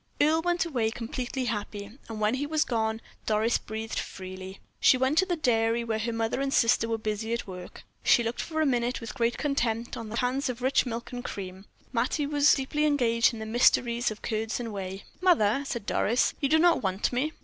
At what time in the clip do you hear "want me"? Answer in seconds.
16.81-17.33